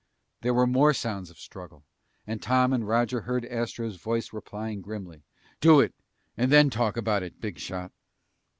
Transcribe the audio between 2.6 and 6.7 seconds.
and Roger heard Astro's voice replying grimly: "Do it and